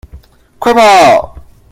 [0.57, 1.35] 快跑！